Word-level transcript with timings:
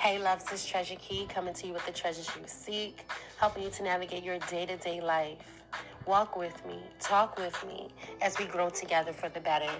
Hey, 0.00 0.18
loves, 0.18 0.44
this 0.44 0.64
Treasure 0.64 0.96
Key 0.98 1.26
coming 1.28 1.52
to 1.52 1.66
you 1.66 1.74
with 1.74 1.84
the 1.84 1.92
treasures 1.92 2.26
you 2.34 2.42
seek, 2.46 3.06
helping 3.36 3.64
you 3.64 3.68
to 3.68 3.82
navigate 3.82 4.24
your 4.24 4.38
day 4.38 4.64
to 4.64 4.78
day 4.78 4.98
life. 5.02 5.36
Walk 6.06 6.38
with 6.38 6.64
me, 6.66 6.78
talk 7.00 7.36
with 7.36 7.62
me 7.66 7.88
as 8.22 8.38
we 8.38 8.46
grow 8.46 8.70
together 8.70 9.12
for 9.12 9.28
the 9.28 9.40
better. 9.40 9.70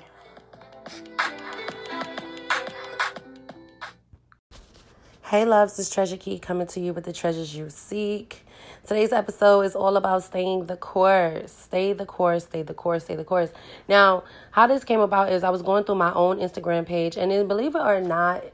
Hey, 5.23 5.47
loves, 5.47 5.79
this 5.79 5.89
Treasure 5.89 6.19
Key 6.19 6.39
coming 6.39 6.67
to 6.67 6.81
you 6.81 6.93
with 6.93 7.05
the 7.05 7.15
treasures 7.15 7.57
you 7.57 7.71
seek. 7.71 8.45
Today's 8.87 9.13
episode 9.13 9.63
is 9.63 9.75
all 9.75 9.97
about 9.97 10.23
staying 10.23 10.67
the 10.67 10.77
course. 10.77 11.51
Stay 11.51 11.95
the 11.95 12.05
course, 12.05 12.45
stay 12.45 12.61
the 12.61 12.75
course, 12.75 13.05
stay 13.05 13.17
the 13.17 13.25
course. 13.25 13.53
Now, 13.89 14.25
how 14.51 14.67
this 14.67 14.85
came 14.85 15.01
about 15.01 15.33
is 15.33 15.45
I 15.45 15.49
was 15.49 15.63
going 15.63 15.85
through 15.85 15.95
my 15.95 16.13
own 16.13 16.41
Instagram 16.41 16.85
page, 16.85 17.17
and 17.17 17.31
then 17.31 17.49
believe 17.49 17.75
it 17.75 17.81
or 17.81 18.03
not, 18.03 18.45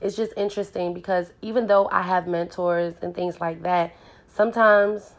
it's 0.00 0.16
just 0.16 0.32
interesting 0.36 0.94
because 0.94 1.32
even 1.42 1.66
though 1.66 1.88
I 1.90 2.02
have 2.02 2.26
mentors 2.26 2.94
and 3.02 3.14
things 3.14 3.40
like 3.40 3.62
that, 3.62 3.94
sometimes, 4.28 5.14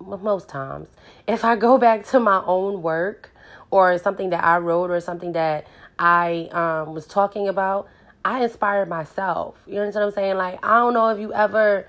most 0.00 0.48
times, 0.48 0.88
if 1.26 1.44
I 1.44 1.56
go 1.56 1.78
back 1.78 2.04
to 2.06 2.20
my 2.20 2.42
own 2.44 2.82
work 2.82 3.30
or 3.70 3.98
something 3.98 4.30
that 4.30 4.44
I 4.44 4.58
wrote 4.58 4.90
or 4.90 5.00
something 5.00 5.32
that 5.32 5.66
I 5.98 6.48
um, 6.52 6.94
was 6.94 7.06
talking 7.06 7.48
about, 7.48 7.88
I 8.24 8.42
inspire 8.42 8.84
myself. 8.86 9.56
You 9.66 9.78
understand 9.80 10.04
what 10.04 10.08
I'm 10.08 10.14
saying? 10.14 10.36
Like, 10.36 10.64
I 10.64 10.78
don't 10.78 10.94
know 10.94 11.08
if 11.08 11.18
you 11.18 11.32
ever, 11.32 11.88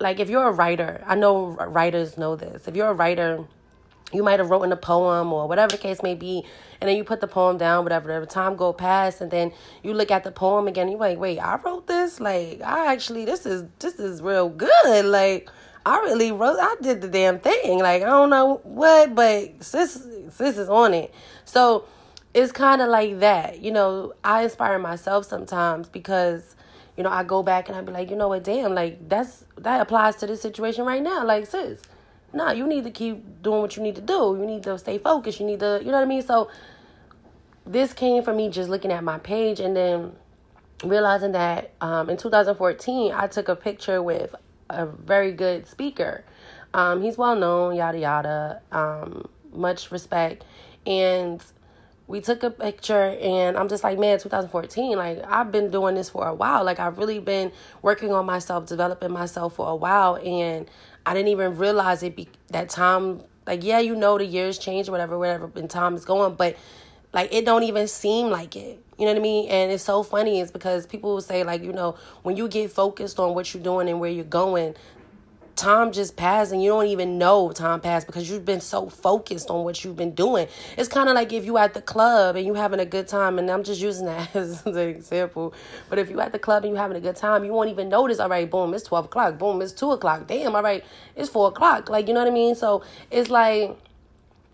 like, 0.00 0.20
if 0.20 0.28
you're 0.28 0.48
a 0.48 0.52
writer, 0.52 1.02
I 1.06 1.14
know 1.14 1.50
writers 1.50 2.18
know 2.18 2.36
this. 2.36 2.68
If 2.68 2.76
you're 2.76 2.88
a 2.88 2.94
writer, 2.94 3.44
you 4.12 4.22
might 4.22 4.38
have 4.38 4.50
written 4.50 4.72
a 4.72 4.76
poem 4.76 5.32
or 5.32 5.46
whatever 5.46 5.72
the 5.72 5.78
case 5.78 6.02
may 6.02 6.14
be 6.14 6.44
and 6.80 6.88
then 6.88 6.96
you 6.96 7.04
put 7.04 7.20
the 7.20 7.26
poem 7.26 7.58
down 7.58 7.84
whatever 7.84 8.08
whatever 8.08 8.26
time 8.26 8.56
go 8.56 8.72
past 8.72 9.20
and 9.20 9.30
then 9.30 9.52
you 9.82 9.92
look 9.92 10.10
at 10.10 10.24
the 10.24 10.30
poem 10.30 10.66
again 10.66 10.88
you're 10.88 10.98
like 10.98 11.18
wait 11.18 11.38
i 11.38 11.56
wrote 11.56 11.86
this? 11.86 12.20
Like 12.20 12.60
i 12.62 12.92
actually 12.92 13.24
this 13.24 13.46
is 13.46 13.64
this 13.78 13.98
is 13.98 14.22
real 14.22 14.48
good. 14.48 15.04
Like 15.04 15.50
i 15.84 15.98
really 15.98 16.32
wrote 16.32 16.58
i 16.60 16.76
did 16.80 17.00
the 17.00 17.08
damn 17.08 17.38
thing. 17.38 17.80
Like 17.80 18.02
i 18.02 18.06
don't 18.06 18.30
know 18.30 18.60
what 18.64 19.14
but 19.14 19.62
sis 19.62 20.06
sis 20.30 20.58
is 20.58 20.68
on 20.68 20.94
it. 20.94 21.12
So 21.44 21.84
it's 22.34 22.52
kind 22.52 22.80
of 22.80 22.88
like 22.88 23.20
that 23.20 23.60
you 23.60 23.72
know 23.72 24.12
i 24.22 24.42
inspire 24.42 24.78
myself 24.78 25.24
sometimes 25.24 25.88
because 25.88 26.56
you 26.96 27.02
know 27.02 27.08
i 27.10 27.24
go 27.24 27.42
back 27.42 27.68
and 27.68 27.76
i 27.76 27.80
be 27.80 27.92
like 27.92 28.10
you 28.10 28.16
know 28.16 28.28
what? 28.28 28.44
Damn 28.44 28.74
like 28.74 29.08
that's 29.08 29.44
that 29.58 29.80
applies 29.80 30.16
to 30.16 30.26
this 30.26 30.40
situation 30.40 30.84
right 30.84 31.02
now. 31.02 31.24
Like 31.24 31.46
sis 31.46 31.82
no, 32.32 32.50
you 32.50 32.66
need 32.66 32.84
to 32.84 32.90
keep 32.90 33.42
doing 33.42 33.60
what 33.60 33.76
you 33.76 33.82
need 33.82 33.96
to 33.96 34.02
do. 34.02 34.36
You 34.38 34.46
need 34.46 34.62
to 34.64 34.78
stay 34.78 34.98
focused. 34.98 35.40
You 35.40 35.46
need 35.46 35.60
to, 35.60 35.80
you 35.80 35.86
know 35.86 35.98
what 35.98 36.02
I 36.02 36.06
mean? 36.06 36.22
So 36.22 36.50
this 37.64 37.92
came 37.92 38.22
from 38.22 38.36
me 38.36 38.50
just 38.50 38.68
looking 38.68 38.92
at 38.92 39.02
my 39.04 39.18
page 39.18 39.60
and 39.60 39.76
then 39.76 40.12
realizing 40.84 41.32
that 41.32 41.72
um, 41.80 42.08
in 42.10 42.16
2014 42.16 43.12
I 43.12 43.26
took 43.26 43.48
a 43.48 43.56
picture 43.56 44.02
with 44.02 44.34
a 44.70 44.86
very 44.86 45.32
good 45.32 45.66
speaker. 45.66 46.24
Um, 46.74 47.02
he's 47.02 47.16
well 47.16 47.34
known, 47.34 47.76
yada 47.76 47.98
yada, 47.98 48.62
um, 48.72 49.28
much 49.52 49.90
respect, 49.90 50.44
and 50.86 51.42
we 52.08 52.22
took 52.22 52.42
a 52.42 52.50
picture 52.50 53.16
and 53.20 53.56
I'm 53.56 53.68
just 53.68 53.84
like, 53.84 53.98
man, 53.98 54.18
2014, 54.18 54.96
like 54.96 55.22
I've 55.28 55.52
been 55.52 55.70
doing 55.70 55.94
this 55.94 56.08
for 56.08 56.26
a 56.26 56.34
while. 56.34 56.64
Like 56.64 56.80
I've 56.80 56.98
really 56.98 57.18
been 57.18 57.52
working 57.82 58.12
on 58.12 58.24
myself, 58.24 58.66
developing 58.66 59.12
myself 59.12 59.54
for 59.56 59.68
a 59.68 59.76
while 59.76 60.16
and 60.16 60.68
I 61.04 61.12
didn't 61.12 61.28
even 61.28 61.56
realize 61.58 62.02
it 62.02 62.16
be 62.16 62.28
that 62.48 62.70
time 62.70 63.22
like 63.46 63.62
yeah, 63.62 63.78
you 63.78 63.94
know 63.94 64.18
the 64.18 64.24
years 64.24 64.58
change 64.58 64.88
whatever, 64.88 65.18
whatever 65.18 65.50
and 65.54 65.70
time 65.70 65.94
is 65.94 66.06
going, 66.06 66.34
but 66.34 66.56
like 67.12 67.32
it 67.32 67.44
don't 67.44 67.62
even 67.62 67.86
seem 67.86 68.28
like 68.28 68.56
it. 68.56 68.82
You 68.98 69.04
know 69.04 69.12
what 69.12 69.18
I 69.18 69.22
mean? 69.22 69.48
And 69.50 69.70
it's 69.70 69.84
so 69.84 70.02
funny 70.02 70.40
is 70.40 70.50
because 70.50 70.86
people 70.86 71.12
will 71.12 71.20
say 71.20 71.44
like, 71.44 71.62
you 71.62 71.72
know, 71.72 71.96
when 72.22 72.36
you 72.36 72.48
get 72.48 72.72
focused 72.72 73.20
on 73.20 73.34
what 73.34 73.52
you're 73.52 73.62
doing 73.62 73.88
and 73.88 74.00
where 74.00 74.10
you're 74.10 74.24
going, 74.24 74.74
time 75.58 75.92
just 75.92 76.16
passed 76.16 76.52
and 76.52 76.62
you 76.62 76.70
don't 76.70 76.86
even 76.86 77.18
know 77.18 77.50
time 77.52 77.80
passed 77.80 78.06
because 78.06 78.30
you've 78.30 78.44
been 78.44 78.60
so 78.60 78.88
focused 78.88 79.50
on 79.50 79.64
what 79.64 79.84
you've 79.84 79.96
been 79.96 80.14
doing. 80.14 80.48
It's 80.76 80.88
kind 80.88 81.08
of 81.08 81.14
like 81.14 81.32
if 81.32 81.44
you 81.44 81.58
at 81.58 81.74
the 81.74 81.82
club 81.82 82.36
and 82.36 82.46
you 82.46 82.54
having 82.54 82.80
a 82.80 82.86
good 82.86 83.08
time, 83.08 83.38
and 83.38 83.50
I'm 83.50 83.64
just 83.64 83.80
using 83.80 84.06
that 84.06 84.34
as 84.36 84.64
an 84.64 84.78
example. 84.78 85.52
But 85.90 85.98
if 85.98 86.08
you 86.08 86.20
at 86.20 86.32
the 86.32 86.38
club 86.38 86.64
and 86.64 86.72
you 86.72 86.78
having 86.78 86.96
a 86.96 87.00
good 87.00 87.16
time, 87.16 87.44
you 87.44 87.52
won't 87.52 87.68
even 87.68 87.88
notice. 87.88 88.20
All 88.20 88.28
right, 88.28 88.50
boom, 88.50 88.72
it's 88.72 88.84
twelve 88.84 89.06
o'clock. 89.06 89.38
Boom, 89.38 89.60
it's 89.60 89.72
two 89.72 89.90
o'clock. 89.90 90.26
Damn, 90.26 90.54
all 90.54 90.62
right, 90.62 90.84
it's 91.16 91.28
four 91.28 91.48
o'clock. 91.48 91.90
Like 91.90 92.08
you 92.08 92.14
know 92.14 92.20
what 92.20 92.28
I 92.28 92.34
mean? 92.34 92.54
So 92.54 92.82
it's 93.10 93.28
like 93.28 93.76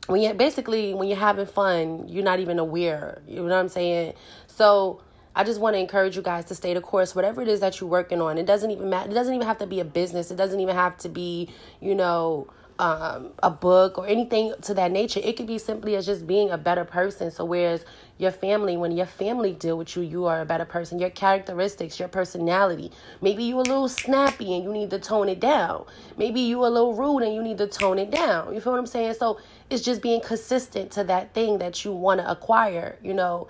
when 0.06 0.22
you 0.22 0.34
basically 0.34 0.94
when 0.94 1.08
you're 1.08 1.18
having 1.18 1.46
fun, 1.46 2.08
you're 2.08 2.24
not 2.24 2.40
even 2.40 2.58
aware. 2.58 3.22
You 3.28 3.36
know 3.36 3.44
what 3.44 3.52
I'm 3.52 3.68
saying? 3.68 4.14
So 4.46 5.00
I 5.36 5.44
just 5.44 5.60
want 5.60 5.74
to 5.74 5.80
encourage 5.80 6.16
you 6.16 6.22
guys 6.22 6.44
to 6.46 6.54
stay 6.54 6.74
the 6.74 6.80
course, 6.80 7.14
whatever 7.14 7.42
it 7.42 7.48
is 7.48 7.60
that 7.60 7.80
you're 7.80 7.90
working 7.90 8.20
on. 8.20 8.38
It 8.38 8.46
doesn't 8.46 8.70
even 8.70 8.88
matter. 8.88 9.10
It 9.10 9.14
doesn't 9.14 9.34
even 9.34 9.46
have 9.46 9.58
to 9.58 9.66
be 9.66 9.80
a 9.80 9.84
business. 9.84 10.30
It 10.30 10.36
doesn't 10.36 10.60
even 10.60 10.76
have 10.76 10.96
to 10.98 11.08
be, 11.08 11.48
you 11.80 11.94
know, 11.94 12.48
um, 12.78 13.30
a 13.42 13.50
book 13.50 13.98
or 13.98 14.06
anything 14.06 14.52
to 14.62 14.74
that 14.74 14.90
nature. 14.90 15.20
It 15.22 15.36
could 15.36 15.46
be 15.46 15.58
simply 15.58 15.94
as 15.96 16.06
just 16.06 16.26
being 16.26 16.50
a 16.50 16.58
better 16.58 16.84
person. 16.84 17.30
So, 17.30 17.44
whereas 17.44 17.84
your 18.18 18.32
family, 18.32 18.76
when 18.76 18.92
your 18.92 19.06
family 19.06 19.52
deal 19.52 19.78
with 19.78 19.94
you, 19.96 20.02
you 20.02 20.26
are 20.26 20.40
a 20.40 20.44
better 20.44 20.64
person. 20.64 20.98
Your 20.98 21.10
characteristics, 21.10 21.98
your 21.98 22.08
personality. 22.08 22.90
Maybe 23.20 23.44
you 23.44 23.56
a 23.56 23.62
little 23.62 23.88
snappy 23.88 24.54
and 24.54 24.64
you 24.64 24.72
need 24.72 24.90
to 24.90 24.98
tone 24.98 25.28
it 25.28 25.40
down. 25.40 25.84
Maybe 26.16 26.40
you 26.40 26.64
a 26.64 26.68
little 26.68 26.94
rude 26.94 27.22
and 27.22 27.34
you 27.34 27.42
need 27.42 27.58
to 27.58 27.66
tone 27.66 27.98
it 27.98 28.10
down. 28.10 28.54
You 28.54 28.60
feel 28.60 28.72
what 28.72 28.78
I'm 28.78 28.86
saying? 28.86 29.14
So, 29.14 29.38
it's 29.70 29.82
just 29.82 30.02
being 30.02 30.20
consistent 30.20 30.90
to 30.92 31.04
that 31.04 31.32
thing 31.32 31.58
that 31.58 31.84
you 31.84 31.92
want 31.92 32.20
to 32.20 32.30
acquire, 32.30 32.98
you 33.02 33.14
know 33.14 33.48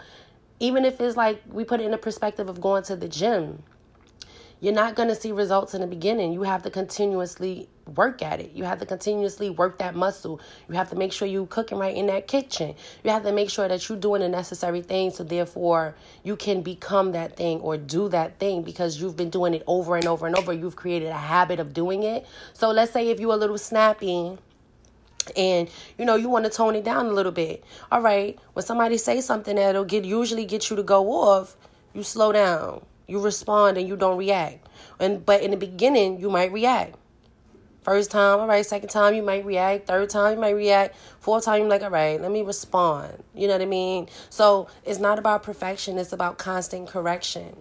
even 0.60 0.84
if 0.84 1.00
it's 1.00 1.16
like 1.16 1.42
we 1.48 1.64
put 1.64 1.80
it 1.80 1.84
in 1.84 1.94
a 1.94 1.98
perspective 1.98 2.48
of 2.48 2.60
going 2.60 2.82
to 2.84 2.96
the 2.96 3.08
gym, 3.08 3.62
you're 4.60 4.72
not 4.72 4.94
going 4.94 5.08
to 5.08 5.14
see 5.14 5.30
results 5.32 5.74
in 5.74 5.82
the 5.82 5.86
beginning. 5.86 6.32
You 6.32 6.44
have 6.44 6.62
to 6.62 6.70
continuously 6.70 7.68
work 7.96 8.22
at 8.22 8.40
it. 8.40 8.52
You 8.54 8.64
have 8.64 8.78
to 8.78 8.86
continuously 8.86 9.50
work 9.50 9.78
that 9.78 9.94
muscle. 9.94 10.40
You 10.68 10.74
have 10.76 10.88
to 10.90 10.96
make 10.96 11.12
sure 11.12 11.28
you're 11.28 11.46
cooking 11.46 11.76
right 11.76 11.94
in 11.94 12.06
that 12.06 12.28
kitchen. 12.28 12.74
You 13.02 13.10
have 13.10 13.24
to 13.24 13.32
make 13.32 13.50
sure 13.50 13.68
that 13.68 13.86
you're 13.88 13.98
doing 13.98 14.22
the 14.22 14.28
necessary 14.28 14.80
things 14.80 15.16
so 15.16 15.24
therefore 15.24 15.94
you 16.22 16.36
can 16.36 16.62
become 16.62 17.12
that 17.12 17.36
thing 17.36 17.60
or 17.60 17.76
do 17.76 18.08
that 18.08 18.38
thing 18.38 18.62
because 18.62 18.98
you've 19.00 19.16
been 19.16 19.28
doing 19.28 19.52
it 19.52 19.62
over 19.66 19.96
and 19.96 20.06
over 20.06 20.26
and 20.26 20.34
over. 20.34 20.52
You've 20.52 20.76
created 20.76 21.08
a 21.08 21.12
habit 21.12 21.60
of 21.60 21.74
doing 21.74 22.02
it. 22.02 22.26
So 22.54 22.70
let's 22.70 22.92
say 22.92 23.10
if 23.10 23.20
you're 23.20 23.34
a 23.34 23.36
little 23.36 23.58
snappy 23.58 24.38
and 25.36 25.68
you 25.98 26.04
know 26.04 26.16
you 26.16 26.28
want 26.28 26.44
to 26.44 26.50
tone 26.50 26.74
it 26.74 26.84
down 26.84 27.06
a 27.06 27.12
little 27.12 27.32
bit. 27.32 27.64
All 27.90 28.00
right 28.00 28.38
when 28.52 28.64
somebody 28.64 28.98
say 28.98 29.20
something 29.20 29.56
that'll 29.56 29.84
get 29.84 30.04
usually 30.04 30.44
get 30.44 30.70
you 30.70 30.76
to 30.76 30.82
go 30.82 31.10
off 31.12 31.56
you 31.92 32.02
slow 32.02 32.32
down 32.32 32.84
you 33.06 33.20
respond 33.20 33.76
and 33.76 33.86
you 33.86 33.96
don't 33.96 34.16
react. 34.16 34.66
And 34.98 35.24
but 35.24 35.42
in 35.42 35.50
the 35.50 35.56
beginning 35.56 36.20
you 36.20 36.30
might 36.30 36.52
react. 36.52 36.96
First 37.82 38.10
time 38.10 38.40
all 38.40 38.46
right 38.46 38.64
second 38.64 38.88
time 38.88 39.14
you 39.14 39.22
might 39.22 39.44
react. 39.44 39.86
Third 39.86 40.10
time 40.10 40.34
you 40.34 40.40
might 40.40 40.56
react. 40.56 40.96
Fourth 41.20 41.44
time 41.44 41.60
you're 41.60 41.68
like 41.68 41.82
all 41.82 41.90
right 41.90 42.20
let 42.20 42.30
me 42.30 42.42
respond. 42.42 43.22
You 43.34 43.46
know 43.46 43.54
what 43.54 43.62
i 43.62 43.66
mean? 43.66 44.08
So 44.30 44.68
it's 44.84 44.98
not 44.98 45.18
about 45.18 45.42
perfection 45.42 45.98
it's 45.98 46.12
about 46.12 46.38
constant 46.38 46.88
correction. 46.88 47.56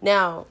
Now 0.00 0.46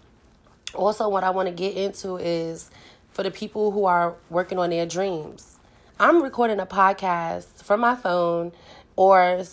also 0.76 1.08
what 1.08 1.24
i 1.24 1.30
want 1.30 1.48
to 1.48 1.54
get 1.54 1.76
into 1.78 2.18
is 2.18 2.70
for 3.12 3.24
the 3.24 3.32
people 3.32 3.72
who 3.72 3.86
are 3.86 4.16
working 4.30 4.60
on 4.60 4.70
their 4.70 4.86
dreams 4.86 5.57
I'm 6.00 6.22
recording 6.22 6.60
a 6.60 6.66
podcast 6.68 7.64
from 7.64 7.80
my 7.80 7.96
phone 7.96 8.52
or 8.96 9.44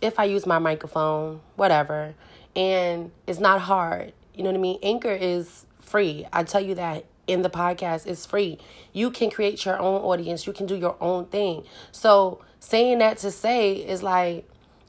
if 0.00 0.20
I 0.20 0.24
use 0.26 0.46
my 0.46 0.60
microphone, 0.60 1.40
whatever. 1.56 2.14
And 2.54 3.10
it's 3.26 3.40
not 3.40 3.62
hard. 3.62 4.12
You 4.32 4.44
know 4.44 4.50
what 4.50 4.58
I 4.58 4.60
mean? 4.60 4.78
Anchor 4.80 5.10
is 5.10 5.66
free. 5.80 6.24
I 6.32 6.44
tell 6.44 6.60
you 6.60 6.76
that 6.76 7.06
in 7.26 7.42
the 7.42 7.50
podcast 7.50 8.06
it's 8.06 8.26
free. 8.26 8.58
You 8.92 9.10
can 9.10 9.28
create 9.28 9.64
your 9.64 9.76
own 9.80 10.00
audience. 10.02 10.46
You 10.46 10.52
can 10.52 10.66
do 10.66 10.76
your 10.76 10.96
own 11.00 11.26
thing. 11.26 11.64
So 11.90 12.42
saying 12.60 12.98
that 12.98 13.18
to 13.18 13.32
say 13.32 13.72
is 13.72 14.00
like 14.00 14.48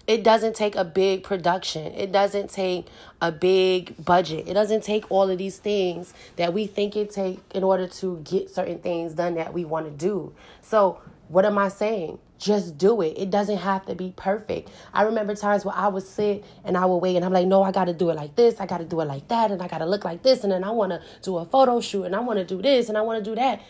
it 0.09 0.23
doesn't 0.23 0.55
take 0.55 0.75
a 0.75 0.83
big 0.83 1.21
production. 1.21 1.93
It 1.93 2.11
doesn't 2.11 2.49
take 2.49 2.87
a 3.21 3.31
big 3.31 3.93
budget. 4.03 4.47
It 4.47 4.55
doesn't 4.55 4.83
take 4.83 5.05
all 5.11 5.29
of 5.29 5.37
these 5.37 5.59
things 5.59 6.15
that 6.35 6.51
we 6.51 6.65
think 6.65 6.95
it 6.95 7.11
take 7.11 7.39
in 7.53 7.63
order 7.63 7.87
to 7.87 8.19
get 8.23 8.49
certain 8.49 8.79
things 8.79 9.13
done 9.13 9.35
that 9.35 9.53
we 9.53 9.65
want 9.65 9.85
to 9.85 9.91
do. 9.91 10.33
So, 10.63 10.99
what 11.27 11.45
am 11.45 11.59
I 11.59 11.69
saying? 11.69 12.17
Just 12.39 12.75
do 12.75 13.03
it. 13.03 13.19
It 13.19 13.29
doesn't 13.29 13.59
have 13.59 13.85
to 13.85 13.93
be 13.93 14.11
perfect. 14.17 14.71
I 14.95 15.03
remember 15.03 15.35
times 15.35 15.63
where 15.63 15.75
I 15.75 15.89
would 15.89 16.01
sit 16.01 16.43
and 16.63 16.75
I 16.75 16.85
would 16.85 16.97
wait 16.97 17.15
and 17.15 17.23
I'm 17.23 17.31
like, 17.31 17.45
no, 17.45 17.61
I 17.61 17.71
got 17.71 17.85
to 17.85 17.93
do 17.93 18.09
it 18.09 18.15
like 18.15 18.35
this. 18.35 18.59
I 18.59 18.65
got 18.65 18.79
to 18.79 18.85
do 18.85 19.01
it 19.01 19.05
like 19.05 19.27
that. 19.27 19.51
And 19.51 19.61
I 19.61 19.67
got 19.67 19.77
to 19.77 19.85
look 19.85 20.05
like 20.05 20.23
this. 20.23 20.41
And 20.43 20.51
then 20.51 20.63
I 20.63 20.71
want 20.71 20.91
to 20.91 21.03
do 21.21 21.37
a 21.37 21.45
photo 21.45 21.81
shoot 21.81 22.05
and 22.05 22.15
I 22.15 22.19
want 22.21 22.39
to 22.39 22.45
do 22.45 22.63
this 22.63 22.89
and 22.89 22.97
I 22.97 23.01
want 23.01 23.23
to 23.23 23.29
do 23.29 23.35
that. 23.35 23.61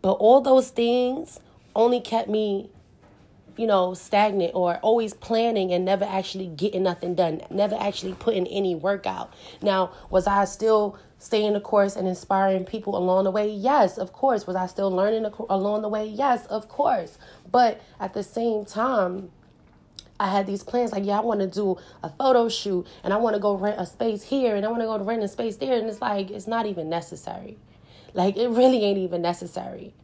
But 0.00 0.12
all 0.12 0.40
those 0.40 0.70
things 0.70 1.40
only 1.76 2.00
kept 2.00 2.30
me 2.30 2.70
you 3.58 3.66
know, 3.66 3.94
stagnant 3.94 4.52
or 4.54 4.76
always 4.76 5.12
planning 5.14 5.72
and 5.72 5.84
never 5.84 6.04
actually 6.04 6.46
getting 6.46 6.82
nothing 6.82 7.14
done, 7.14 7.42
never 7.50 7.76
actually 7.78 8.14
putting 8.14 8.46
any 8.46 8.74
work 8.74 9.06
out. 9.06 9.32
Now, 9.60 9.92
was 10.10 10.26
I 10.26 10.44
still 10.44 10.98
staying 11.18 11.54
the 11.54 11.60
course 11.60 11.96
and 11.96 12.06
inspiring 12.06 12.64
people 12.64 12.96
along 12.96 13.24
the 13.24 13.30
way? 13.30 13.50
Yes, 13.50 13.98
of 13.98 14.12
course. 14.12 14.46
Was 14.46 14.56
I 14.56 14.66
still 14.66 14.90
learning 14.90 15.30
along 15.50 15.82
the 15.82 15.88
way? 15.88 16.06
Yes, 16.06 16.46
of 16.46 16.68
course. 16.68 17.18
But 17.50 17.80
at 17.98 18.14
the 18.14 18.22
same 18.22 18.64
time, 18.64 19.30
I 20.20 20.30
had 20.30 20.46
these 20.46 20.62
plans 20.62 20.92
like, 20.92 21.04
yeah, 21.04 21.18
I 21.18 21.20
want 21.20 21.40
to 21.40 21.46
do 21.46 21.76
a 22.02 22.10
photo 22.10 22.48
shoot 22.48 22.86
and 23.04 23.12
I 23.12 23.16
want 23.18 23.34
to 23.34 23.40
go 23.40 23.54
rent 23.54 23.80
a 23.80 23.86
space 23.86 24.24
here 24.24 24.56
and 24.56 24.64
I 24.64 24.68
want 24.68 24.82
to 24.82 24.86
go 24.86 24.98
to 24.98 25.04
rent 25.04 25.22
a 25.22 25.28
space 25.28 25.56
there. 25.56 25.78
And 25.78 25.88
it's 25.88 26.00
like, 26.00 26.30
it's 26.30 26.46
not 26.46 26.66
even 26.66 26.88
necessary. 26.88 27.58
Like, 28.14 28.36
it 28.36 28.48
really 28.48 28.84
ain't 28.84 28.98
even 28.98 29.22
necessary. 29.22 29.94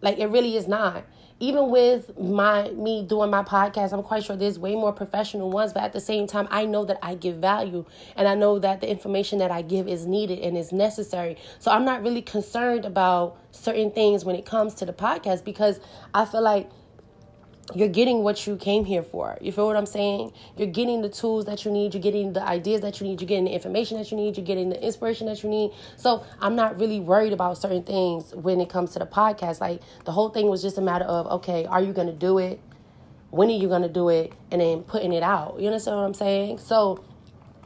Like, 0.00 0.18
it 0.18 0.26
really 0.26 0.56
is 0.56 0.66
not. 0.66 1.04
Even 1.40 1.70
with 1.70 2.18
my 2.18 2.70
me 2.70 3.04
doing 3.06 3.30
my 3.30 3.44
podcast, 3.44 3.92
I'm 3.92 4.02
quite 4.02 4.24
sure 4.24 4.34
there's 4.34 4.58
way 4.58 4.74
more 4.74 4.92
professional 4.92 5.50
ones, 5.50 5.72
but 5.72 5.84
at 5.84 5.92
the 5.92 6.00
same 6.00 6.26
time, 6.26 6.48
I 6.50 6.64
know 6.64 6.84
that 6.84 6.98
I 7.00 7.14
give 7.14 7.36
value 7.36 7.84
and 8.16 8.26
I 8.26 8.34
know 8.34 8.58
that 8.58 8.80
the 8.80 8.90
information 8.90 9.38
that 9.38 9.50
I 9.50 9.62
give 9.62 9.86
is 9.86 10.06
needed 10.06 10.40
and 10.40 10.56
is 10.56 10.72
necessary. 10.72 11.36
So 11.60 11.70
I'm 11.70 11.84
not 11.84 12.02
really 12.02 12.22
concerned 12.22 12.84
about 12.84 13.38
certain 13.52 13.92
things 13.92 14.24
when 14.24 14.34
it 14.34 14.46
comes 14.46 14.74
to 14.74 14.86
the 14.86 14.92
podcast 14.92 15.44
because 15.44 15.78
I 16.12 16.24
feel 16.24 16.42
like 16.42 16.68
you're 17.74 17.88
getting 17.88 18.22
what 18.22 18.46
you 18.46 18.56
came 18.56 18.84
here 18.84 19.02
for. 19.02 19.36
You 19.40 19.52
feel 19.52 19.66
what 19.66 19.76
I'm 19.76 19.86
saying? 19.86 20.32
You're 20.56 20.68
getting 20.68 21.02
the 21.02 21.08
tools 21.08 21.44
that 21.46 21.64
you 21.64 21.70
need, 21.70 21.94
you're 21.94 22.02
getting 22.02 22.32
the 22.32 22.42
ideas 22.42 22.80
that 22.80 23.00
you 23.00 23.06
need, 23.06 23.20
you're 23.20 23.28
getting 23.28 23.44
the 23.44 23.52
information 23.52 23.98
that 23.98 24.10
you 24.10 24.16
need, 24.16 24.36
you're 24.36 24.46
getting 24.46 24.70
the 24.70 24.82
inspiration 24.82 25.26
that 25.26 25.42
you 25.42 25.50
need. 25.50 25.72
So 25.96 26.24
I'm 26.40 26.56
not 26.56 26.80
really 26.80 27.00
worried 27.00 27.32
about 27.32 27.58
certain 27.58 27.82
things 27.82 28.34
when 28.34 28.60
it 28.60 28.68
comes 28.68 28.92
to 28.92 28.98
the 28.98 29.06
podcast. 29.06 29.60
Like 29.60 29.82
the 30.04 30.12
whole 30.12 30.30
thing 30.30 30.48
was 30.48 30.62
just 30.62 30.78
a 30.78 30.80
matter 30.80 31.04
of, 31.04 31.26
okay, 31.26 31.66
are 31.66 31.82
you 31.82 31.92
gonna 31.92 32.12
do 32.12 32.38
it? 32.38 32.60
When 33.30 33.50
are 33.50 33.52
you 33.52 33.68
gonna 33.68 33.88
do 33.88 34.08
it? 34.08 34.32
And 34.50 34.60
then 34.60 34.82
putting 34.82 35.12
it 35.12 35.22
out. 35.22 35.60
You 35.60 35.66
understand 35.66 35.98
what 35.98 36.04
I'm 36.04 36.14
saying? 36.14 36.58
So 36.58 37.04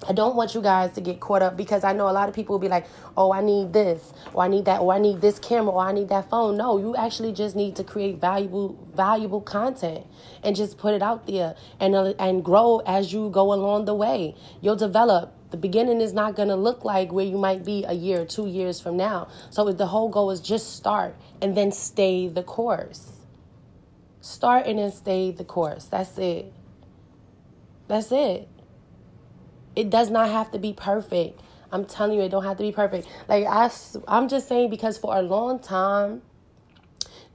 I 0.08 0.12
don't 0.12 0.34
want 0.34 0.54
you 0.54 0.60
guys 0.60 0.92
to 0.92 1.00
get 1.00 1.20
caught 1.20 1.42
up 1.42 1.56
because 1.56 1.84
I 1.84 1.92
know 1.92 2.08
a 2.08 2.12
lot 2.12 2.28
of 2.28 2.34
people 2.34 2.54
will 2.54 2.60
be 2.60 2.68
like, 2.68 2.86
oh, 3.16 3.32
I 3.32 3.40
need 3.40 3.72
this, 3.72 4.12
or 4.34 4.42
I 4.42 4.48
need 4.48 4.64
that, 4.64 4.80
or 4.80 4.92
I 4.92 4.98
need 4.98 5.20
this 5.20 5.38
camera, 5.38 5.72
or 5.72 5.82
I 5.82 5.92
need 5.92 6.08
that 6.08 6.28
phone. 6.28 6.56
No, 6.56 6.78
you 6.78 6.96
actually 6.96 7.32
just 7.32 7.54
need 7.54 7.76
to 7.76 7.84
create 7.84 8.20
valuable, 8.20 8.76
valuable 8.94 9.40
content 9.40 10.06
and 10.42 10.56
just 10.56 10.76
put 10.76 10.94
it 10.94 11.02
out 11.02 11.26
there 11.26 11.54
and 11.78 11.94
uh, 11.94 12.14
and 12.18 12.44
grow 12.44 12.82
as 12.84 13.12
you 13.12 13.30
go 13.30 13.52
along 13.52 13.84
the 13.84 13.94
way. 13.94 14.34
You'll 14.60 14.76
develop. 14.76 15.34
The 15.50 15.58
beginning 15.58 16.00
is 16.00 16.14
not 16.14 16.34
gonna 16.34 16.56
look 16.56 16.82
like 16.82 17.12
where 17.12 17.26
you 17.26 17.36
might 17.36 17.62
be 17.62 17.84
a 17.84 17.92
year 17.92 18.22
or 18.22 18.24
two 18.24 18.46
years 18.46 18.80
from 18.80 18.96
now. 18.96 19.28
So 19.50 19.70
the 19.70 19.86
whole 19.86 20.08
goal 20.08 20.30
is 20.30 20.40
just 20.40 20.74
start 20.74 21.14
and 21.42 21.54
then 21.56 21.70
stay 21.70 22.26
the 22.26 22.42
course. 22.42 23.20
Start 24.22 24.66
and 24.66 24.78
then 24.78 24.90
stay 24.90 25.30
the 25.30 25.44
course. 25.44 25.84
That's 25.84 26.16
it. 26.16 26.52
That's 27.86 28.10
it. 28.10 28.48
It 29.76 29.90
does 29.90 30.10
not 30.10 30.28
have 30.30 30.50
to 30.52 30.58
be 30.58 30.72
perfect. 30.72 31.40
I'm 31.70 31.86
telling 31.86 32.18
you, 32.18 32.24
it 32.24 32.28
don't 32.30 32.44
have 32.44 32.58
to 32.58 32.62
be 32.62 32.72
perfect. 32.72 33.08
Like 33.28 33.46
I, 33.46 33.70
I'm 34.06 34.28
just 34.28 34.48
saying 34.48 34.70
because 34.70 34.98
for 34.98 35.16
a 35.16 35.22
long 35.22 35.58
time, 35.58 36.22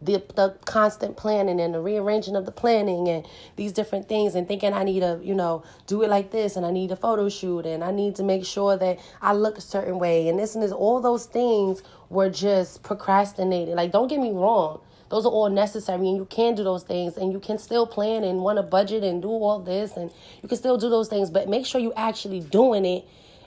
the 0.01 0.23
the 0.35 0.55
constant 0.65 1.17
planning 1.17 1.59
and 1.59 1.73
the 1.73 1.79
rearranging 1.79 2.35
of 2.35 2.45
the 2.45 2.51
planning 2.51 3.07
and 3.07 3.25
these 3.55 3.71
different 3.71 4.07
things 4.07 4.35
and 4.35 4.47
thinking 4.47 4.73
I 4.73 4.83
need 4.83 4.99
to, 4.99 5.19
you 5.23 5.33
know, 5.33 5.63
do 5.87 6.03
it 6.03 6.09
like 6.09 6.31
this 6.31 6.55
and 6.55 6.65
I 6.65 6.71
need 6.71 6.91
a 6.91 6.95
photo 6.95 7.29
shoot 7.29 7.65
and 7.65 7.83
I 7.83 7.91
need 7.91 8.15
to 8.17 8.23
make 8.23 8.45
sure 8.45 8.77
that 8.77 8.99
I 9.21 9.33
look 9.33 9.57
a 9.57 9.61
certain 9.61 9.97
way 9.97 10.27
and 10.29 10.37
this 10.37 10.53
and 10.53 10.63
this 10.63 10.71
all 10.71 11.01
those 11.01 11.25
things 11.25 11.81
were 12.09 12.29
just 12.29 12.83
procrastinated. 12.83 13.75
Like 13.75 13.91
don't 13.91 14.07
get 14.07 14.19
me 14.19 14.31
wrong. 14.31 14.81
Those 15.09 15.25
are 15.25 15.31
all 15.31 15.49
necessary, 15.49 16.07
and 16.07 16.17
you 16.17 16.25
can 16.25 16.55
do 16.55 16.63
those 16.63 16.83
things, 16.83 17.17
and 17.17 17.31
you 17.31 17.39
can 17.39 17.57
still 17.57 17.87
plan 17.87 18.23
and 18.23 18.41
want 18.41 18.57
to 18.57 18.63
budget 18.63 19.03
and 19.03 19.21
do 19.21 19.29
all 19.29 19.59
this, 19.59 19.95
and 19.95 20.11
you 20.41 20.49
can 20.49 20.57
still 20.57 20.77
do 20.77 20.89
those 20.89 21.07
things, 21.07 21.29
but 21.29 21.47
make 21.47 21.65
sure 21.65 21.79
you're 21.79 21.93
actually 21.95 22.41
doing 22.41 22.85
it 22.85 23.05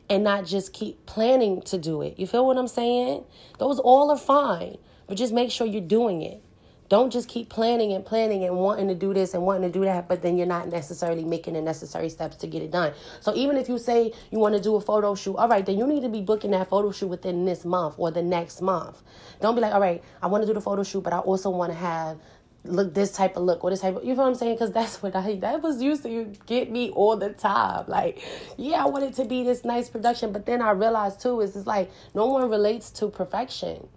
and 0.09 0.25
not 0.25 0.45
just 0.45 0.73
keep 0.73 1.07
planning 1.07 1.63
to 1.63 1.79
do 1.79 2.03
it. 2.03 2.19
You 2.19 2.27
feel 2.27 2.47
what 2.47 2.57
I'm 2.59 2.69
saying? 2.69 3.25
Those 3.59 3.79
all 3.79 4.11
are 4.11 4.19
fine, 4.19 4.79
but 5.07 5.17
just 5.17 5.33
make 5.33 5.51
sure 5.51 5.67
you're 5.67 5.81
doing 5.81 6.23
it. 6.23 6.43
Don't 6.91 7.13
just 7.13 7.29
keep 7.29 7.49
planning 7.49 7.93
and 7.93 8.05
planning 8.05 8.43
and 8.45 8.57
wanting 8.57 8.89
to 8.89 8.97
do 8.97 9.15
this 9.15 9.33
and 9.33 9.45
wanting 9.45 9.73
to 9.73 9.79
do 9.79 9.85
that, 9.85 10.09
but 10.09 10.23
then 10.23 10.37
you're 10.37 10.45
not 10.45 10.69
necessarily 10.69 11.25
making 11.25 11.55
the 11.55 11.63
necessary 11.63 12.09
steps 12.09 12.37
to 12.39 12.49
get 12.49 12.63
it 12.63 12.73
done. 12.73 12.93
So 13.21 13.33
even 13.37 13.57
if 13.57 13.69
you 13.69 13.79
say 13.79 14.13
you 14.33 14.41
want 14.41 14.57
to 14.57 14.61
do 14.61 14.75
a 14.75 14.81
photo 14.81 15.15
shoot, 15.15 15.37
all 15.37 15.49
right, 15.49 15.65
then 15.65 15.79
you 15.79 15.87
need 15.87 16.03
to 16.03 16.09
be 16.09 16.21
booking 16.21 16.51
that 16.51 16.69
photo 16.69 16.91
shoot 16.91 17.07
within 17.07 17.45
this 17.45 17.65
month 17.65 17.95
or 17.97 18.11
the 18.11 18.23
next 18.23 18.61
month. 18.61 19.03
Don't 19.41 19.55
be 19.55 19.61
like, 19.61 19.73
all 19.73 19.81
right, 19.81 20.03
I 20.21 20.27
want 20.27 20.43
to 20.43 20.49
do 20.49 20.53
the 20.53 20.61
photo 20.61 20.83
shoot, 20.83 21.03
but 21.03 21.13
I 21.13 21.21
also 21.21 21.49
want 21.49 21.71
to 21.71 21.79
have 21.79 22.19
look 22.65 22.93
this 22.93 23.13
type 23.13 23.37
of 23.37 23.45
look 23.45 23.65
or 23.65 23.71
this 23.71 23.81
type 23.81 23.97
of 23.97 24.05
you 24.05 24.15
know 24.15 24.23
what 24.23 24.29
I'm 24.29 24.35
saying? 24.35 24.57
Because 24.57 24.73
that's 24.73 25.01
what 25.01 25.15
I 25.15 25.37
that 25.37 25.63
was 25.63 25.81
used 25.81 26.03
to 26.03 26.33
get 26.47 26.73
me 26.73 26.91
all 26.91 27.17
the 27.17 27.31
time. 27.31 27.85
Like, 27.87 28.21
yeah, 28.57 28.83
I 28.83 28.87
want 28.87 29.05
it 29.05 29.15
to 29.15 29.25
be 29.25 29.45
this 29.45 29.65
nice 29.65 29.89
production, 29.89 30.33
but 30.33 30.45
then 30.45 30.61
I 30.61 30.73
realized 30.73 31.21
too 31.21 31.41
is 31.41 31.55
it's 31.55 31.69
like 31.69 31.89
no 32.15 32.27
one 32.27 32.51
relates 32.51 32.91
to 32.93 33.09
perfection. 33.09 33.89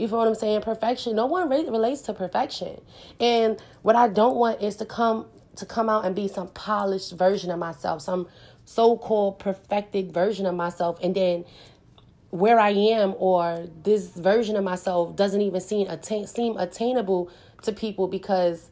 You 0.00 0.08
feel 0.08 0.18
what 0.18 0.28
I'm 0.28 0.34
saying? 0.34 0.62
Perfection. 0.62 1.14
No 1.14 1.26
one 1.26 1.48
re- 1.50 1.68
relates 1.68 2.02
to 2.02 2.14
perfection. 2.14 2.80
And 3.20 3.60
what 3.82 3.96
I 3.96 4.08
don't 4.08 4.36
want 4.36 4.62
is 4.62 4.76
to 4.76 4.86
come 4.86 5.26
to 5.56 5.66
come 5.66 5.90
out 5.90 6.06
and 6.06 6.16
be 6.16 6.26
some 6.26 6.48
polished 6.48 7.12
version 7.12 7.50
of 7.50 7.58
myself, 7.58 8.00
some 8.02 8.28
so-called 8.64 9.38
perfected 9.38 10.12
version 10.12 10.46
of 10.46 10.54
myself 10.54 10.98
and 11.02 11.14
then 11.14 11.44
where 12.30 12.60
I 12.60 12.70
am 12.70 13.14
or 13.18 13.66
this 13.82 14.08
version 14.10 14.56
of 14.56 14.62
myself 14.64 15.16
doesn't 15.16 15.40
even 15.40 15.60
seem 15.60 15.88
attain- 15.88 16.28
seem 16.28 16.56
attainable 16.56 17.30
to 17.62 17.72
people 17.72 18.06
because 18.06 18.70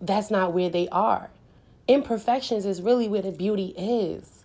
that's 0.00 0.30
not 0.30 0.52
where 0.52 0.68
they 0.68 0.88
are. 0.88 1.30
Imperfections 1.86 2.66
is 2.66 2.82
really 2.82 3.08
where 3.08 3.22
the 3.22 3.30
beauty 3.30 3.74
is 3.78 4.37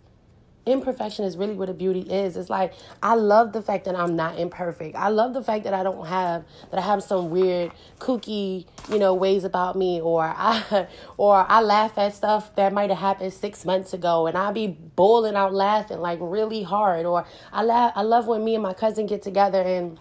imperfection 0.65 1.25
is 1.25 1.37
really 1.37 1.53
what 1.53 1.67
the 1.67 1.73
beauty 1.73 2.01
is. 2.01 2.37
It's 2.37 2.49
like 2.49 2.73
I 3.01 3.15
love 3.15 3.53
the 3.53 3.61
fact 3.61 3.85
that 3.85 3.95
I'm 3.95 4.15
not 4.15 4.39
imperfect. 4.39 4.95
I 4.95 5.09
love 5.09 5.33
the 5.33 5.43
fact 5.43 5.63
that 5.65 5.73
I 5.73 5.83
don't 5.83 6.05
have 6.07 6.45
that 6.71 6.79
I 6.79 6.81
have 6.81 7.03
some 7.03 7.29
weird 7.29 7.71
kooky, 7.99 8.65
you 8.89 8.99
know, 8.99 9.13
ways 9.13 9.43
about 9.43 9.75
me 9.75 9.99
or 10.01 10.23
I 10.23 10.87
or 11.17 11.45
I 11.49 11.61
laugh 11.61 11.97
at 11.97 12.13
stuff 12.13 12.55
that 12.55 12.73
might 12.73 12.89
have 12.89 12.99
happened 12.99 13.33
6 13.33 13.65
months 13.65 13.93
ago 13.93 14.27
and 14.27 14.37
I 14.37 14.51
be 14.51 14.67
bawling 14.67 15.35
out 15.35 15.53
laughing 15.53 15.99
like 15.99 16.19
really 16.21 16.63
hard 16.63 17.05
or 17.05 17.25
I 17.51 17.63
laugh 17.63 17.93
I 17.95 18.03
love 18.03 18.27
when 18.27 18.43
me 18.43 18.55
and 18.55 18.63
my 18.63 18.73
cousin 18.73 19.05
get 19.05 19.21
together 19.21 19.61
and 19.61 19.99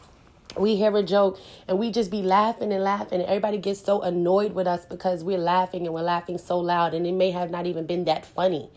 we 0.57 0.77
hear 0.77 0.95
a 0.97 1.03
joke 1.03 1.39
and 1.67 1.79
we 1.79 1.91
just 1.91 2.11
be 2.11 2.23
laughing 2.23 2.73
and 2.73 2.85
laughing 2.85 3.21
and 3.21 3.29
everybody 3.29 3.59
gets 3.59 3.81
so 3.81 4.03
annoyed 4.03 4.53
with 4.53 4.67
us 4.67 4.85
because 4.85 5.25
we're 5.25 5.39
laughing 5.39 5.87
and 5.87 5.95
we're 5.95 6.03
laughing 6.03 6.39
so 6.39 6.59
loud 6.59 6.95
and 6.95 7.07
it 7.07 7.13
may 7.13 7.31
have 7.31 7.51
not 7.51 7.67
even 7.67 7.87
been 7.87 8.05
that 8.05 8.27
funny 8.27 8.69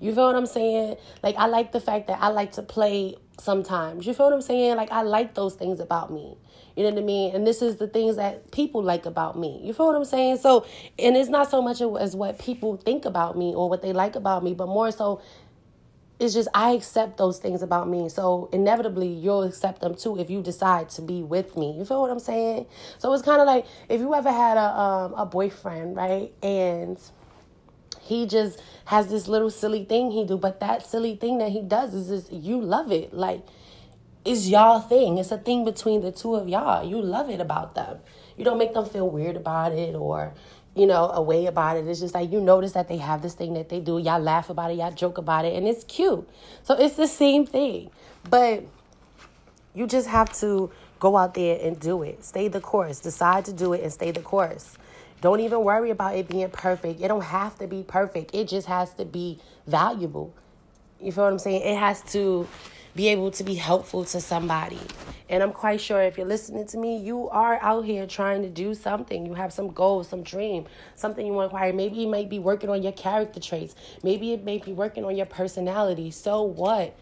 you 0.00 0.14
feel 0.14 0.26
what 0.26 0.36
I'm 0.36 0.46
saying? 0.46 0.96
Like 1.22 1.36
I 1.36 1.46
like 1.46 1.72
the 1.72 1.80
fact 1.80 2.08
that 2.08 2.20
I 2.20 2.28
like 2.28 2.52
to 2.52 2.62
play 2.62 3.16
sometimes. 3.38 4.06
You 4.06 4.14
feel 4.14 4.26
what 4.26 4.32
I'm 4.32 4.42
saying? 4.42 4.76
Like 4.76 4.90
I 4.90 5.02
like 5.02 5.34
those 5.34 5.54
things 5.54 5.80
about 5.80 6.12
me. 6.12 6.36
You 6.76 6.84
know 6.84 6.90
what 6.90 7.02
I 7.02 7.04
mean? 7.04 7.34
And 7.34 7.46
this 7.46 7.62
is 7.62 7.76
the 7.76 7.86
things 7.86 8.16
that 8.16 8.50
people 8.52 8.82
like 8.82 9.04
about 9.04 9.38
me. 9.38 9.60
You 9.62 9.72
feel 9.72 9.86
what 9.86 9.96
I'm 9.96 10.04
saying? 10.04 10.38
So, 10.38 10.64
and 10.98 11.16
it's 11.16 11.28
not 11.28 11.50
so 11.50 11.60
much 11.60 11.80
as 11.80 12.16
what 12.16 12.38
people 12.38 12.76
think 12.76 13.04
about 13.04 13.36
me 13.36 13.54
or 13.54 13.68
what 13.68 13.82
they 13.82 13.92
like 13.92 14.16
about 14.16 14.42
me, 14.42 14.54
but 14.54 14.68
more 14.68 14.90
so 14.90 15.20
it's 16.20 16.34
just 16.34 16.48
I 16.54 16.72
accept 16.72 17.16
those 17.16 17.38
things 17.38 17.62
about 17.62 17.88
me. 17.88 18.08
So 18.10 18.50
inevitably 18.52 19.08
you'll 19.08 19.42
accept 19.42 19.80
them 19.80 19.94
too 19.94 20.18
if 20.18 20.28
you 20.30 20.42
decide 20.42 20.90
to 20.90 21.02
be 21.02 21.22
with 21.22 21.56
me. 21.56 21.76
You 21.76 21.84
feel 21.84 22.02
what 22.02 22.10
I'm 22.10 22.20
saying? 22.20 22.66
So 22.98 23.12
it's 23.14 23.22
kind 23.22 23.40
of 23.40 23.46
like 23.46 23.66
if 23.88 24.00
you 24.00 24.14
ever 24.14 24.30
had 24.30 24.58
a 24.58 24.78
um, 24.78 25.14
a 25.14 25.24
boyfriend, 25.24 25.96
right? 25.96 26.30
And 26.42 26.98
he 28.00 28.26
just 28.26 28.60
has 28.86 29.08
this 29.08 29.28
little 29.28 29.50
silly 29.50 29.84
thing 29.84 30.10
he 30.10 30.24
do, 30.24 30.36
but 30.36 30.60
that 30.60 30.84
silly 30.84 31.16
thing 31.16 31.38
that 31.38 31.50
he 31.50 31.62
does 31.62 31.94
is 31.94 32.08
just 32.08 32.32
you 32.32 32.60
love 32.60 32.90
it. 32.90 33.14
Like 33.14 33.46
it's 34.24 34.48
y'all 34.48 34.80
thing. 34.80 35.18
It's 35.18 35.30
a 35.30 35.38
thing 35.38 35.64
between 35.64 36.02
the 36.02 36.12
two 36.12 36.34
of 36.34 36.48
y'all. 36.48 36.88
You 36.88 37.00
love 37.00 37.30
it 37.30 37.40
about 37.40 37.74
them. 37.74 37.98
You 38.36 38.44
don't 38.44 38.58
make 38.58 38.74
them 38.74 38.86
feel 38.86 39.08
weird 39.08 39.36
about 39.36 39.72
it 39.72 39.94
or 39.94 40.34
you 40.74 40.86
know, 40.86 41.10
a 41.10 41.20
way 41.20 41.46
about 41.46 41.76
it. 41.76 41.86
It's 41.86 42.00
just 42.00 42.14
like 42.14 42.30
you 42.30 42.40
notice 42.40 42.72
that 42.72 42.88
they 42.88 42.98
have 42.98 43.22
this 43.22 43.34
thing 43.34 43.54
that 43.54 43.68
they 43.68 43.80
do. 43.80 43.98
Y'all 43.98 44.20
laugh 44.20 44.50
about 44.50 44.70
it, 44.70 44.74
y'all 44.74 44.92
joke 44.92 45.18
about 45.18 45.44
it, 45.44 45.54
and 45.54 45.66
it's 45.66 45.84
cute. 45.84 46.28
So 46.62 46.74
it's 46.74 46.94
the 46.94 47.08
same 47.08 47.44
thing. 47.44 47.90
But 48.28 48.64
you 49.74 49.86
just 49.86 50.08
have 50.08 50.32
to 50.40 50.70
go 51.00 51.16
out 51.16 51.34
there 51.34 51.58
and 51.60 51.78
do 51.80 52.02
it. 52.02 52.24
Stay 52.24 52.48
the 52.48 52.60
course. 52.60 53.00
Decide 53.00 53.44
to 53.46 53.52
do 53.52 53.72
it 53.72 53.82
and 53.82 53.92
stay 53.92 54.10
the 54.10 54.20
course. 54.20 54.76
Don't 55.20 55.40
even 55.40 55.62
worry 55.62 55.90
about 55.90 56.16
it 56.16 56.28
being 56.28 56.48
perfect. 56.50 57.00
It 57.00 57.08
don't 57.08 57.22
have 57.22 57.58
to 57.58 57.66
be 57.66 57.82
perfect. 57.82 58.34
It 58.34 58.48
just 58.48 58.66
has 58.66 58.94
to 58.94 59.04
be 59.04 59.38
valuable. 59.66 60.34
You 61.00 61.12
feel 61.12 61.24
what 61.24 61.32
I'm 61.32 61.38
saying? 61.38 61.62
It 61.62 61.78
has 61.78 62.02
to 62.12 62.48
be 62.94 63.08
able 63.08 63.30
to 63.30 63.44
be 63.44 63.54
helpful 63.54 64.04
to 64.04 64.20
somebody. 64.20 64.80
And 65.28 65.42
I'm 65.42 65.52
quite 65.52 65.80
sure 65.80 66.02
if 66.02 66.18
you're 66.18 66.26
listening 66.26 66.66
to 66.68 66.76
me, 66.76 66.98
you 66.98 67.28
are 67.28 67.58
out 67.62 67.84
here 67.84 68.06
trying 68.06 68.42
to 68.42 68.48
do 68.48 68.74
something. 68.74 69.24
You 69.24 69.34
have 69.34 69.52
some 69.52 69.68
goals, 69.70 70.08
some 70.08 70.22
dream, 70.22 70.66
something 70.96 71.24
you 71.24 71.32
want 71.32 71.50
to 71.50 71.54
acquire. 71.54 71.72
Maybe 71.72 71.98
you 71.98 72.08
might 72.08 72.28
be 72.28 72.40
working 72.40 72.68
on 72.68 72.82
your 72.82 72.92
character 72.92 73.38
traits. 73.38 73.76
Maybe 74.02 74.32
it 74.32 74.42
may 74.42 74.58
be 74.58 74.72
working 74.72 75.04
on 75.04 75.16
your 75.16 75.26
personality. 75.26 76.10
So 76.10 76.42
what? 76.42 76.96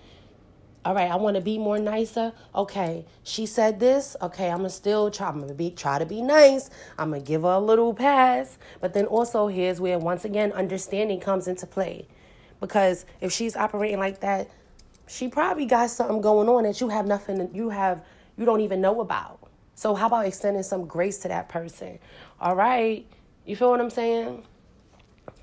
All 0.85 0.95
right, 0.95 1.11
I 1.11 1.17
want 1.17 1.35
to 1.35 1.41
be 1.41 1.59
more 1.59 1.79
nicer. 1.79 2.33
Okay, 2.55 3.05
she 3.23 3.47
said 3.47 3.81
this. 3.81 4.17
Okay, 4.23 4.51
I'm 4.51 4.59
gonna 4.59 4.71
still 4.71 5.11
try. 5.11 5.29
I'm 5.29 5.41
gonna 5.41 5.55
be 5.55 5.71
try 5.71 5.99
to 5.99 6.07
be 6.07 6.23
nice. 6.23 6.71
I'm 6.99 7.11
gonna 7.11 7.23
give 7.23 7.43
her 7.43 7.49
a 7.49 7.59
little 7.59 7.93
pass. 7.93 8.59
But 8.81 8.95
then 8.95 9.07
also 9.07 9.49
here's 9.49 9.81
where 9.81 9.99
once 9.99 10.25
again 10.25 10.53
understanding 10.53 11.21
comes 11.21 11.49
into 11.49 11.67
play, 11.67 12.07
because 12.61 13.05
if 13.21 13.33
she's 13.33 13.57
operating 13.57 13.99
like 13.99 14.21
that, 14.21 14.51
she 15.09 15.29
probably 15.29 15.67
got 15.67 15.91
something 15.91 16.21
going 16.21 16.49
on 16.49 16.63
that 16.63 16.81
you 16.81 16.89
have 16.89 17.07
nothing. 17.07 17.51
You 17.53 17.71
have 17.71 18.05
you 18.37 18.45
don't 18.45 18.61
even 18.61 18.81
know 18.81 19.01
about. 19.01 19.41
So 19.75 19.95
how 19.95 20.07
about 20.07 20.27
extending 20.27 20.63
some 20.63 20.87
grace 20.87 21.19
to 21.19 21.29
that 21.29 21.49
person? 21.49 21.99
All 22.41 22.55
right, 22.57 23.05
you 23.45 23.57
feel 23.57 23.71
what 23.71 23.81
I'm 23.81 23.91
saying? 23.91 24.45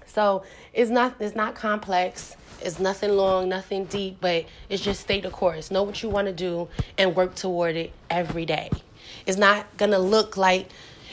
So 0.05 0.43
it's 0.73 0.91
not 0.91 1.15
it's 1.19 1.35
not 1.35 1.55
complex. 1.55 2.35
It's 2.61 2.79
nothing 2.79 3.11
long, 3.11 3.49
nothing 3.49 3.85
deep, 3.85 4.17
but 4.21 4.45
it's 4.69 4.81
just 4.81 5.01
stay 5.01 5.19
the 5.19 5.29
course. 5.29 5.71
Know 5.71 5.83
what 5.83 6.01
you 6.01 6.09
want 6.09 6.27
to 6.27 6.33
do 6.33 6.67
and 6.97 7.15
work 7.15 7.35
toward 7.35 7.75
it 7.75 7.91
every 8.09 8.45
day. 8.45 8.69
It's 9.25 9.37
not 9.37 9.65
gonna 9.77 9.99
look 9.99 10.37
like, 10.37 10.69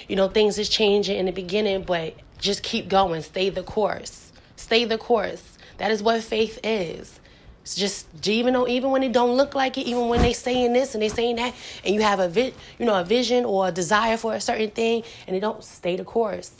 you 0.09 0.17
know, 0.17 0.29
things 0.29 0.59
is 0.59 0.69
changing 0.69 1.19
in 1.19 1.27
the 1.27 1.33
beginning, 1.33 1.83
but 1.83 2.15
just 2.39 2.63
keep 2.63 2.89
going. 2.89 3.23
Stay 3.23 3.51
the 3.51 3.63
course. 3.63 4.33
Stay 4.57 4.85
the 4.85 4.99
course. 4.99 5.59
That 5.79 5.91
is 5.91 6.03
what 6.03 6.23
faith 6.23 6.59
is. 6.63 7.19
It's 7.63 7.77
just 7.77 8.07
even 8.29 8.55
though 8.55 8.67
even 8.67 8.91
when 8.91 9.03
it 9.03 9.13
don't 9.13 9.37
look 9.37 9.55
like 9.55 9.79
it, 9.79 9.83
even 9.83 10.09
when 10.09 10.21
they 10.21 10.33
saying 10.33 10.73
this 10.73 10.95
and 10.95 11.03
they 11.03 11.09
saying 11.09 11.37
that, 11.37 11.55
and 11.85 11.95
you 11.95 12.03
have 12.03 12.19
a 12.19 12.29
vi- 12.29 12.55
you 12.79 12.87
know 12.87 12.99
a 12.99 13.05
vision 13.05 13.45
or 13.45 13.69
a 13.69 13.73
desire 13.73 14.17
for 14.17 14.35
a 14.35 14.41
certain 14.41 14.71
thing, 14.71 15.05
and 15.27 15.37
it 15.37 15.41
don't 15.41 15.63
stay 15.63 15.97
the 15.97 16.05
course. 16.05 16.53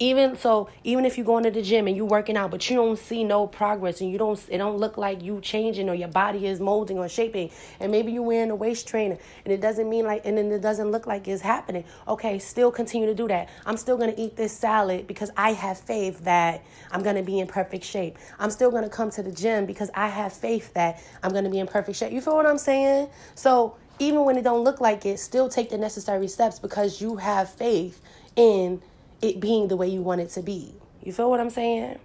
Even 0.00 0.36
so, 0.36 0.68
even 0.82 1.04
if 1.04 1.16
you're 1.16 1.24
going 1.24 1.44
to 1.44 1.52
the 1.52 1.62
gym 1.62 1.86
and 1.86 1.96
you're 1.96 2.04
working 2.04 2.36
out, 2.36 2.50
but 2.50 2.68
you 2.68 2.74
don't 2.74 2.98
see 2.98 3.22
no 3.22 3.46
progress 3.46 4.00
and 4.00 4.10
you 4.10 4.18
don't, 4.18 4.44
it 4.48 4.58
don't 4.58 4.78
look 4.78 4.98
like 4.98 5.22
you 5.22 5.40
changing 5.40 5.88
or 5.88 5.94
your 5.94 6.08
body 6.08 6.48
is 6.48 6.58
molding 6.58 6.98
or 6.98 7.08
shaping, 7.08 7.48
and 7.78 7.92
maybe 7.92 8.10
you're 8.10 8.24
wearing 8.24 8.50
a 8.50 8.56
waist 8.56 8.88
trainer 8.88 9.16
and 9.44 9.54
it 9.54 9.60
doesn't 9.60 9.88
mean 9.88 10.04
like, 10.04 10.22
and 10.26 10.36
then 10.36 10.50
it 10.50 10.60
doesn't 10.60 10.90
look 10.90 11.06
like 11.06 11.28
it's 11.28 11.42
happening. 11.42 11.84
Okay, 12.08 12.40
still 12.40 12.72
continue 12.72 13.06
to 13.06 13.14
do 13.14 13.28
that. 13.28 13.48
I'm 13.64 13.76
still 13.76 13.96
gonna 13.96 14.14
eat 14.16 14.34
this 14.34 14.52
salad 14.52 15.06
because 15.06 15.30
I 15.36 15.52
have 15.52 15.78
faith 15.78 16.24
that 16.24 16.64
I'm 16.90 17.04
gonna 17.04 17.22
be 17.22 17.38
in 17.38 17.46
perfect 17.46 17.84
shape. 17.84 18.18
I'm 18.40 18.50
still 18.50 18.72
gonna 18.72 18.90
come 18.90 19.10
to 19.12 19.22
the 19.22 19.30
gym 19.30 19.64
because 19.64 19.90
I 19.94 20.08
have 20.08 20.32
faith 20.32 20.74
that 20.74 21.00
I'm 21.22 21.32
gonna 21.32 21.50
be 21.50 21.60
in 21.60 21.68
perfect 21.68 21.98
shape. 21.98 22.12
You 22.12 22.20
feel 22.20 22.34
what 22.34 22.46
I'm 22.46 22.58
saying? 22.58 23.10
So 23.36 23.76
even 24.00 24.24
when 24.24 24.36
it 24.36 24.42
don't 24.42 24.64
look 24.64 24.80
like 24.80 25.06
it, 25.06 25.20
still 25.20 25.48
take 25.48 25.70
the 25.70 25.78
necessary 25.78 26.26
steps 26.26 26.58
because 26.58 27.00
you 27.00 27.14
have 27.14 27.48
faith 27.48 28.00
in 28.34 28.82
it 29.22 29.40
being 29.40 29.68
the 29.68 29.76
way 29.76 29.88
you 29.88 30.02
want 30.02 30.20
it 30.20 30.30
to 30.30 30.42
be. 30.42 30.74
You 31.02 31.12
feel 31.12 31.30
what 31.30 31.40
I'm 31.40 31.50
saying? 31.50 31.98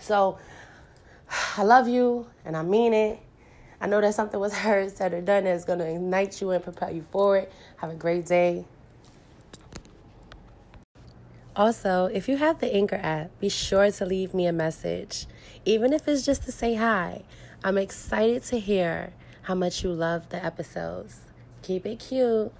So 0.00 0.38
I 1.56 1.62
love 1.62 1.88
you 1.88 2.26
and 2.44 2.56
I 2.56 2.62
mean 2.62 2.92
it. 2.92 3.20
I 3.80 3.86
know 3.86 4.00
that 4.00 4.14
something 4.14 4.38
was 4.38 4.54
heard, 4.58 4.94
said, 4.96 5.12
or 5.14 5.20
done 5.20 5.44
that's 5.44 5.64
going 5.64 5.78
to 5.78 5.88
ignite 5.88 6.40
you 6.40 6.50
and 6.50 6.62
propel 6.62 6.90
you 6.90 7.02
forward. 7.02 7.48
Have 7.78 7.90
a 7.90 7.94
great 7.94 8.26
day. 8.26 8.66
Also, 11.56 12.06
if 12.06 12.28
you 12.28 12.36
have 12.36 12.60
the 12.60 12.72
Anchor 12.72 13.00
app, 13.02 13.38
be 13.40 13.48
sure 13.48 13.90
to 13.90 14.06
leave 14.06 14.32
me 14.32 14.46
a 14.46 14.52
message, 14.52 15.26
even 15.64 15.92
if 15.92 16.06
it's 16.06 16.24
just 16.24 16.44
to 16.44 16.52
say 16.52 16.74
hi. 16.74 17.22
I'm 17.62 17.76
excited 17.76 18.44
to 18.44 18.58
hear 18.58 19.12
how 19.42 19.54
much 19.54 19.82
you 19.82 19.92
love 19.92 20.28
the 20.30 20.42
episodes. 20.42 21.20
Keep 21.62 21.84
it 21.86 21.98
cute. 21.98 22.52